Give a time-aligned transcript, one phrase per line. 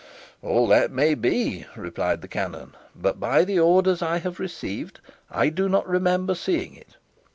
[0.41, 5.49] "All that may be," replied the canon; "but, by the orders I have received, I
[5.49, 6.97] do not remember seeing it.